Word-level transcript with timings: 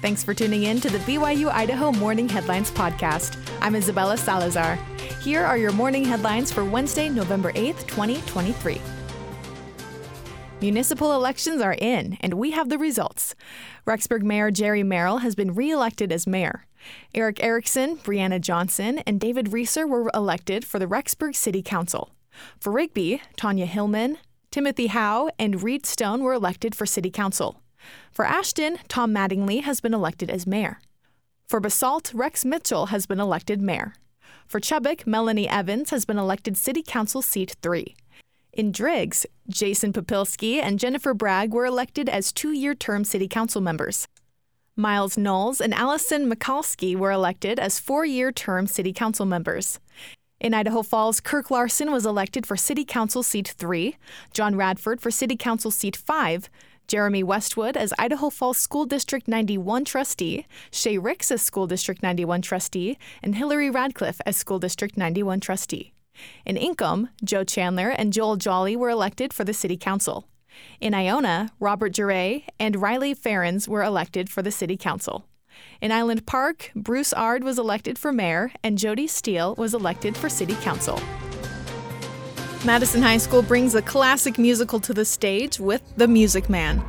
Thanks 0.00 0.22
for 0.22 0.32
tuning 0.32 0.62
in 0.62 0.80
to 0.82 0.90
the 0.90 0.98
BYU 0.98 1.50
Idaho 1.50 1.90
Morning 1.90 2.28
Headlines 2.28 2.70
podcast. 2.70 3.36
I'm 3.60 3.74
Isabella 3.74 4.16
Salazar. 4.16 4.78
Here 5.22 5.44
are 5.44 5.58
your 5.58 5.72
morning 5.72 6.04
headlines 6.04 6.52
for 6.52 6.64
Wednesday, 6.64 7.08
November 7.08 7.50
8th, 7.54 7.84
2023. 7.88 8.80
Municipal 10.60 11.14
elections 11.14 11.60
are 11.60 11.74
in, 11.74 12.16
and 12.20 12.34
we 12.34 12.52
have 12.52 12.68
the 12.68 12.78
results. 12.78 13.34
Rexburg 13.88 14.22
Mayor 14.22 14.52
Jerry 14.52 14.84
Merrill 14.84 15.18
has 15.18 15.34
been 15.34 15.52
reelected 15.56 16.12
as 16.12 16.28
mayor. 16.28 16.66
Eric 17.12 17.42
Erickson, 17.42 17.96
Brianna 17.96 18.40
Johnson, 18.40 18.98
and 18.98 19.18
David 19.18 19.52
Reeser 19.52 19.84
were 19.84 20.12
elected 20.14 20.64
for 20.64 20.78
the 20.78 20.86
Rexburg 20.86 21.34
City 21.34 21.60
Council. 21.60 22.14
For 22.60 22.72
Rigby, 22.72 23.20
Tanya 23.36 23.66
Hillman, 23.66 24.18
Timothy 24.52 24.86
Howe, 24.86 25.28
and 25.40 25.60
Reed 25.60 25.86
Stone 25.86 26.22
were 26.22 26.34
elected 26.34 26.76
for 26.76 26.86
City 26.86 27.10
Council. 27.10 27.60
For 28.10 28.24
Ashton, 28.24 28.78
Tom 28.88 29.12
Mattingly 29.14 29.62
has 29.62 29.80
been 29.80 29.94
elected 29.94 30.30
as 30.30 30.46
mayor. 30.46 30.80
For 31.46 31.60
Basalt, 31.60 32.12
Rex 32.12 32.44
Mitchell 32.44 32.86
has 32.86 33.06
been 33.06 33.20
elected 33.20 33.60
mayor. 33.62 33.94
For 34.46 34.60
Chubbuck, 34.60 35.06
Melanie 35.06 35.48
Evans 35.48 35.90
has 35.90 36.04
been 36.04 36.18
elected 36.18 36.56
City 36.56 36.82
Council 36.82 37.22
seat 37.22 37.56
3. 37.62 37.94
In 38.52 38.72
Driggs, 38.72 39.24
Jason 39.48 39.92
Popilski 39.92 40.60
and 40.60 40.78
Jennifer 40.78 41.14
Bragg 41.14 41.52
were 41.52 41.66
elected 41.66 42.08
as 42.08 42.32
two 42.32 42.52
year 42.52 42.74
term 42.74 43.04
City 43.04 43.28
Council 43.28 43.60
members. 43.60 44.08
Miles 44.74 45.18
Knowles 45.18 45.60
and 45.60 45.74
Allison 45.74 46.30
Mikalski 46.30 46.96
were 46.96 47.10
elected 47.10 47.58
as 47.58 47.80
four 47.80 48.04
year 48.04 48.32
term 48.32 48.66
City 48.66 48.92
Council 48.92 49.26
members. 49.26 49.80
In 50.40 50.54
Idaho 50.54 50.82
Falls, 50.82 51.20
Kirk 51.20 51.50
Larson 51.50 51.90
was 51.90 52.06
elected 52.06 52.46
for 52.46 52.56
City 52.56 52.84
Council 52.84 53.22
seat 53.22 53.48
3, 53.58 53.96
John 54.32 54.54
Radford 54.54 55.00
for 55.00 55.10
City 55.10 55.36
Council 55.36 55.70
seat 55.70 55.96
5, 55.96 56.48
Jeremy 56.88 57.22
Westwood 57.22 57.76
as 57.76 57.92
Idaho 57.98 58.30
Falls 58.30 58.56
School 58.56 58.86
District 58.86 59.28
91 59.28 59.84
trustee, 59.84 60.46
Shay 60.70 60.96
Ricks 60.96 61.30
as 61.30 61.42
School 61.42 61.66
District 61.66 62.02
91 62.02 62.40
trustee, 62.40 62.98
and 63.22 63.34
Hillary 63.34 63.68
Radcliffe 63.68 64.22
as 64.24 64.38
School 64.38 64.58
District 64.58 64.96
91 64.96 65.40
trustee. 65.40 65.92
In 66.46 66.56
Inkom, 66.56 67.10
Joe 67.22 67.44
Chandler 67.44 67.90
and 67.90 68.12
Joel 68.12 68.36
Jolly 68.36 68.74
were 68.74 68.88
elected 68.88 69.34
for 69.34 69.44
the 69.44 69.52
City 69.52 69.76
Council. 69.76 70.26
In 70.80 70.94
Iona, 70.94 71.50
Robert 71.60 71.92
Duray 71.92 72.44
and 72.58 72.80
Riley 72.80 73.14
Ferens 73.14 73.68
were 73.68 73.82
elected 73.82 74.30
for 74.30 74.40
the 74.40 74.50
City 74.50 74.76
Council. 74.76 75.26
In 75.82 75.92
Island 75.92 76.26
Park, 76.26 76.70
Bruce 76.74 77.12
Ard 77.12 77.44
was 77.44 77.58
elected 77.58 77.98
for 77.98 78.12
mayor 78.12 78.50
and 78.64 78.78
Jody 78.78 79.06
Steele 79.06 79.54
was 79.56 79.74
elected 79.74 80.16
for 80.16 80.28
City 80.30 80.54
Council. 80.56 80.98
Madison 82.64 83.00
High 83.02 83.18
School 83.18 83.42
brings 83.42 83.76
a 83.76 83.82
classic 83.82 84.36
musical 84.36 84.80
to 84.80 84.92
the 84.92 85.04
stage 85.04 85.60
with 85.60 85.80
The 85.96 86.08
Music 86.08 86.50
Man. 86.50 86.84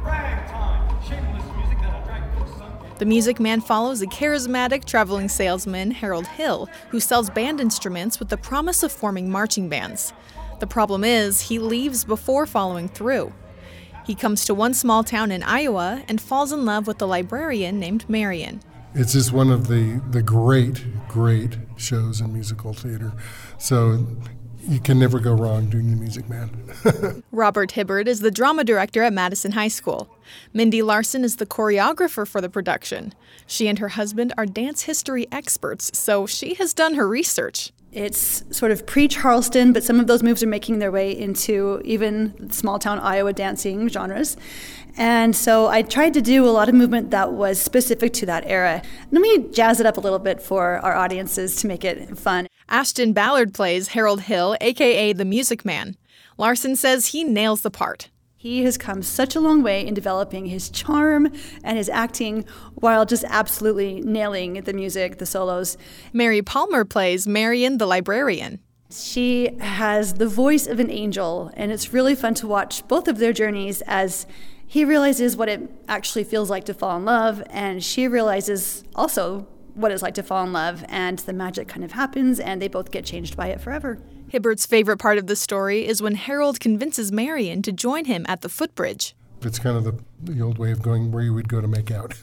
The 2.98 3.06
Music 3.06 3.40
Man 3.40 3.62
follows 3.62 4.02
a 4.02 4.08
charismatic 4.08 4.86
traveling 4.86 5.30
salesman, 5.30 5.92
Harold 5.92 6.26
Hill, 6.26 6.68
who 6.90 7.00
sells 7.00 7.30
band 7.30 7.62
instruments 7.62 8.18
with 8.18 8.30
the 8.30 8.36
promise 8.36 8.82
of 8.82 8.92
forming 8.92 9.30
marching 9.30 9.70
bands. 9.70 10.12
The 10.60 10.66
problem 10.66 11.04
is, 11.04 11.42
he 11.42 11.60
leaves 11.60 12.04
before 12.04 12.48
following 12.48 12.90
through. 12.90 13.32
He 14.08 14.16
comes 14.16 14.46
to 14.46 14.56
one 14.56 14.74
small 14.74 15.04
town 15.04 15.32
in 15.32 15.44
Iowa 15.44 16.04
and 16.08 16.20
falls 16.20 16.52
in 16.52 16.66
love 16.66 16.88
with 16.88 17.00
a 17.00 17.06
librarian 17.06 17.80
named 17.80 18.10
Marion. 18.10 18.62
It's 18.96 19.14
just 19.14 19.32
one 19.32 19.52
of 19.52 19.68
the, 19.68 20.02
the 20.10 20.24
great, 20.24 20.84
great 21.08 21.58
shows 21.78 22.22
in 22.22 22.34
musical 22.34 22.74
theater. 22.74 23.14
So 23.60 24.08
you 24.70 24.80
can 24.80 25.00
never 25.00 25.20
go 25.20 25.34
wrong 25.34 25.68
doing 25.68 25.90
the 25.90 25.98
music 25.98 26.30
man. 26.30 27.24
Robert 27.32 27.72
Hibbard 27.72 28.08
is 28.08 28.20
the 28.20 28.30
drama 28.30 28.64
director 28.64 29.02
at 29.02 29.14
Madison 29.14 29.54
High 29.54 29.68
School. 29.68 30.16
Mindy 30.54 30.84
Larson 30.84 31.24
is 31.24 31.38
the 31.38 31.46
choreographer 31.46 32.28
for 32.28 32.40
the 32.40 32.50
production. 32.50 33.14
She 33.48 33.68
and 33.68 33.80
her 33.80 33.90
husband 33.90 34.32
are 34.38 34.46
dance 34.46 34.84
history 34.84 35.28
experts, 35.32 35.98
so 35.98 36.28
she 36.28 36.54
has 36.56 36.76
done 36.76 36.94
her 36.94 37.08
research. 37.08 37.72
It's 37.92 38.44
sort 38.56 38.72
of 38.72 38.86
pre 38.86 39.08
Charleston, 39.08 39.74
but 39.74 39.84
some 39.84 40.00
of 40.00 40.08
those 40.08 40.22
moves 40.22 40.44
are 40.44 40.48
making 40.48 40.80
their 40.80 40.92
way 40.92 41.12
into 41.18 41.82
even 41.84 42.52
small 42.52 42.78
town 42.78 43.00
Iowa 43.00 43.34
dancing 43.34 43.90
genres. 43.90 44.38
And 44.96 45.36
so 45.36 45.68
I 45.68 45.82
tried 45.82 46.14
to 46.16 46.22
do 46.22 46.46
a 46.46 46.52
lot 46.52 46.70
of 46.70 46.76
movement 46.76 47.12
that 47.12 47.32
was 47.34 47.60
specific 47.60 48.14
to 48.14 48.26
that 48.28 48.44
era. 48.46 48.82
Let 49.12 49.22
me 49.22 49.48
jazz 49.52 49.80
it 49.80 49.86
up 49.86 49.98
a 49.98 50.02
little 50.02 50.20
bit 50.20 50.42
for 50.42 50.78
our 50.80 50.96
audiences 50.96 51.56
to 51.58 51.68
make 51.68 51.84
it 51.84 52.18
fun. 52.18 52.48
Ashton 52.68 53.14
Ballard 53.14 53.54
plays 53.54 53.90
Harold 53.90 54.22
Hill, 54.22 54.56
aka 54.62 55.14
the 55.14 55.26
Music 55.26 55.66
Man. 55.66 55.96
Larson 56.38 56.76
says 56.76 57.08
he 57.08 57.24
nails 57.24 57.62
the 57.62 57.72
part. 57.72 58.10
He 58.42 58.64
has 58.64 58.78
come 58.78 59.04
such 59.04 59.36
a 59.36 59.42
long 59.42 59.64
way 59.64 59.86
in 59.86 59.94
developing 59.94 60.46
his 60.46 60.70
charm 60.70 61.30
and 61.62 61.78
his 61.78 61.90
acting 61.90 62.46
while 62.76 63.06
just 63.06 63.26
absolutely 63.28 64.00
nailing 64.00 64.54
the 64.62 64.72
music, 64.72 65.18
the 65.18 65.26
solos. 65.26 65.76
Mary 66.14 66.42
Palmer 66.42 66.86
plays 66.86 67.28
Marion 67.28 67.80
the 67.80 67.86
librarian. 67.86 68.62
She 68.90 69.58
has 69.60 70.14
the 70.14 70.26
voice 70.26 70.68
of 70.68 70.80
an 70.80 70.90
angel, 70.90 71.52
and 71.56 71.70
it's 71.70 71.92
really 71.92 72.16
fun 72.16 72.34
to 72.36 72.48
watch 72.48 72.88
both 72.88 73.10
of 73.10 73.18
their 73.18 73.34
journeys 73.34 73.82
as 73.88 74.26
he 74.66 74.86
realizes 74.86 75.36
what 75.36 75.50
it 75.50 75.70
actually 75.90 76.24
feels 76.24 76.50
like 76.50 76.64
to 76.64 76.74
fall 76.74 76.96
in 76.96 77.04
love, 77.04 77.44
and 77.50 77.84
she 77.84 78.08
realizes 78.08 78.86
also 78.96 79.48
what 79.74 79.92
it's 79.92 80.02
like 80.02 80.14
to 80.14 80.24
fall 80.24 80.46
in 80.46 80.54
love, 80.54 80.86
and 80.88 81.20
the 81.20 81.34
magic 81.34 81.68
kind 81.68 81.84
of 81.84 81.92
happens, 81.92 82.40
and 82.40 82.62
they 82.62 82.70
both 82.70 82.90
get 82.90 83.04
changed 83.04 83.36
by 83.36 83.48
it 83.48 83.60
forever. 83.60 84.00
Hibbard's 84.30 84.66
favorite 84.66 84.98
part 84.98 85.18
of 85.18 85.26
the 85.26 85.36
story 85.36 85.88
is 85.88 86.02
when 86.02 86.14
Harold 86.14 86.60
convinces 86.60 87.12
Marion 87.12 87.62
to 87.64 87.72
join 87.72 88.06
him 88.06 88.26
at 88.28 88.42
the 88.42 88.50
footbridge. 88.50 89.16
It's 89.42 89.58
kind 89.58 89.76
of 89.76 89.84
the, 89.84 90.00
the 90.22 90.42
old 90.42 90.58
way 90.58 90.72
of 90.72 90.82
going 90.82 91.12
where 91.12 91.24
you 91.24 91.34
would 91.34 91.50
go 91.50 91.62
to 91.62 91.68
make 91.68 91.90
out. 91.90 92.14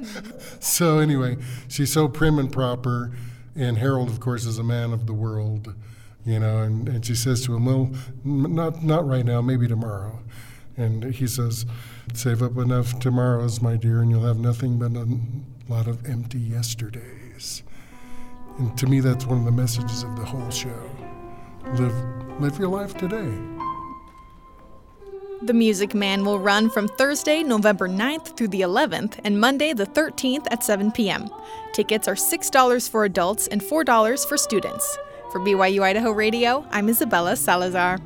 so, 0.60 0.98
anyway, 0.98 1.38
she's 1.68 1.92
so 1.92 2.08
prim 2.08 2.38
and 2.38 2.52
proper, 2.52 3.12
and 3.54 3.78
Harold, 3.78 4.10
of 4.10 4.20
course, 4.20 4.44
is 4.44 4.58
a 4.58 4.64
man 4.64 4.92
of 4.92 5.06
the 5.06 5.14
world, 5.14 5.74
you 6.26 6.38
know, 6.40 6.58
and, 6.58 6.88
and 6.88 7.06
she 7.06 7.14
says 7.14 7.44
to 7.46 7.54
him, 7.54 7.64
Well, 7.64 7.90
not, 8.24 8.82
not 8.82 9.06
right 9.06 9.24
now, 9.24 9.40
maybe 9.40 9.66
tomorrow. 9.66 10.18
And 10.76 11.04
he 11.04 11.26
says, 11.26 11.64
Save 12.12 12.42
up 12.42 12.58
enough 12.58 12.98
tomorrows, 12.98 13.62
my 13.62 13.76
dear, 13.76 14.02
and 14.02 14.10
you'll 14.10 14.26
have 14.26 14.38
nothing 14.38 14.78
but 14.78 14.92
a 14.92 15.06
lot 15.72 15.86
of 15.86 16.04
empty 16.04 16.38
yesterdays. 16.38 17.62
And 18.58 18.76
to 18.76 18.86
me, 18.86 19.00
that's 19.00 19.24
one 19.24 19.38
of 19.38 19.44
the 19.44 19.52
messages 19.52 20.02
of 20.02 20.16
the 20.16 20.24
whole 20.24 20.50
show. 20.50 20.95
Live, 21.74 22.40
live 22.40 22.58
your 22.60 22.68
life 22.68 22.96
today. 22.96 23.28
The 25.42 25.52
Music 25.52 25.94
Man 25.94 26.24
will 26.24 26.38
run 26.38 26.70
from 26.70 26.86
Thursday, 26.86 27.42
November 27.42 27.88
9th 27.88 28.36
through 28.36 28.48
the 28.48 28.60
11th 28.60 29.18
and 29.24 29.40
Monday, 29.40 29.72
the 29.72 29.84
13th 29.84 30.46
at 30.52 30.62
7 30.62 30.92
p.m. 30.92 31.28
Tickets 31.72 32.06
are 32.06 32.14
$6 32.14 32.88
for 32.88 33.04
adults 33.04 33.48
and 33.48 33.60
$4 33.60 34.28
for 34.28 34.36
students. 34.38 34.96
For 35.32 35.40
BYU 35.40 35.82
Idaho 35.82 36.12
Radio, 36.12 36.64
I'm 36.70 36.88
Isabella 36.88 37.34
Salazar. 37.34 37.98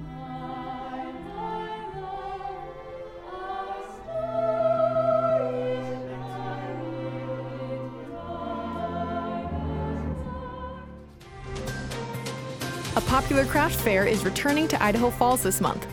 A 12.97 13.01
popular 13.03 13.45
craft 13.45 13.81
fair 13.81 14.05
is 14.05 14.25
returning 14.25 14.67
to 14.67 14.83
Idaho 14.83 15.11
Falls 15.11 15.45
this 15.45 15.61
month. 15.61 15.87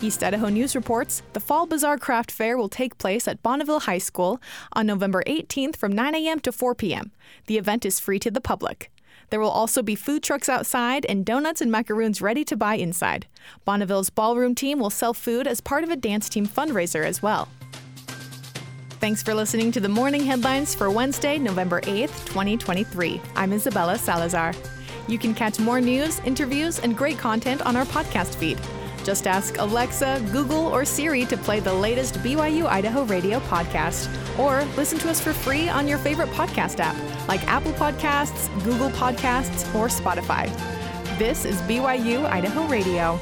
East 0.00 0.22
Idaho 0.22 0.48
News 0.48 0.76
reports 0.76 1.20
the 1.32 1.40
Fall 1.40 1.66
Bazaar 1.66 1.98
Craft 1.98 2.30
Fair 2.30 2.56
will 2.56 2.68
take 2.68 2.96
place 2.96 3.26
at 3.26 3.42
Bonneville 3.42 3.80
High 3.80 3.98
School 3.98 4.40
on 4.72 4.86
November 4.86 5.24
18th 5.26 5.74
from 5.74 5.90
9 5.90 6.14
a.m. 6.14 6.38
to 6.40 6.52
4 6.52 6.76
p.m. 6.76 7.10
The 7.46 7.58
event 7.58 7.84
is 7.84 7.98
free 7.98 8.20
to 8.20 8.30
the 8.30 8.40
public. 8.40 8.92
There 9.30 9.40
will 9.40 9.50
also 9.50 9.82
be 9.82 9.96
food 9.96 10.22
trucks 10.22 10.48
outside 10.48 11.04
and 11.06 11.26
donuts 11.26 11.60
and 11.60 11.72
macaroons 11.72 12.22
ready 12.22 12.44
to 12.44 12.56
buy 12.56 12.76
inside. 12.76 13.26
Bonneville's 13.64 14.10
ballroom 14.10 14.54
team 14.54 14.78
will 14.78 14.90
sell 14.90 15.12
food 15.12 15.48
as 15.48 15.60
part 15.60 15.82
of 15.82 15.90
a 15.90 15.96
dance 15.96 16.28
team 16.28 16.46
fundraiser 16.46 17.04
as 17.04 17.20
well. 17.20 17.48
Thanks 19.00 19.24
for 19.24 19.34
listening 19.34 19.72
to 19.72 19.80
the 19.80 19.88
morning 19.88 20.24
headlines 20.24 20.72
for 20.72 20.88
Wednesday, 20.88 21.36
November 21.36 21.80
8th, 21.80 22.26
2023. 22.26 23.20
I'm 23.34 23.52
Isabella 23.52 23.98
Salazar. 23.98 24.54
You 25.06 25.18
can 25.18 25.34
catch 25.34 25.58
more 25.58 25.80
news, 25.80 26.20
interviews, 26.20 26.78
and 26.78 26.96
great 26.96 27.18
content 27.18 27.62
on 27.62 27.76
our 27.76 27.84
podcast 27.84 28.34
feed. 28.36 28.58
Just 29.04 29.26
ask 29.26 29.58
Alexa, 29.58 30.26
Google, 30.32 30.68
or 30.68 30.84
Siri 30.86 31.26
to 31.26 31.36
play 31.36 31.60
the 31.60 31.72
latest 31.72 32.14
BYU 32.20 32.66
Idaho 32.66 33.04
radio 33.04 33.38
podcast, 33.40 34.08
or 34.38 34.64
listen 34.76 34.98
to 35.00 35.10
us 35.10 35.20
for 35.20 35.34
free 35.34 35.68
on 35.68 35.86
your 35.86 35.98
favorite 35.98 36.30
podcast 36.30 36.80
app 36.80 36.96
like 37.28 37.46
Apple 37.46 37.72
Podcasts, 37.72 38.48
Google 38.64 38.90
Podcasts, 38.90 39.74
or 39.74 39.88
Spotify. 39.88 40.48
This 41.18 41.44
is 41.44 41.60
BYU 41.62 42.24
Idaho 42.24 42.66
Radio. 42.66 43.20